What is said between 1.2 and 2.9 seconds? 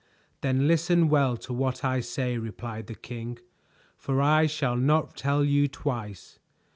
to what I say," replied